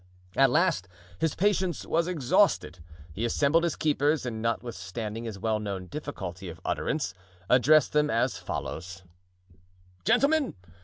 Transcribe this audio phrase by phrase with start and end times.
[0.35, 0.87] At last
[1.19, 2.79] his patience was exhausted.
[3.13, 7.13] He assembled his keepers, and notwithstanding his well known difficulty of utterance,
[7.51, 9.03] addressed them as follows:
[10.03, 10.55] "Gentlemen!